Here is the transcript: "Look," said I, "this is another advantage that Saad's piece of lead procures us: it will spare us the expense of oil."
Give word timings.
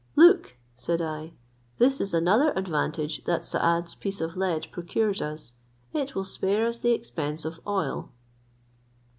"Look," 0.15 0.57
said 0.75 0.99
I, 0.99 1.33
"this 1.77 2.01
is 2.01 2.11
another 2.11 2.53
advantage 2.57 3.23
that 3.25 3.45
Saad's 3.45 3.93
piece 3.93 4.19
of 4.19 4.35
lead 4.35 4.65
procures 4.71 5.21
us: 5.21 5.51
it 5.93 6.15
will 6.15 6.25
spare 6.25 6.65
us 6.65 6.79
the 6.79 6.93
expense 6.93 7.45
of 7.45 7.59
oil." 7.67 8.09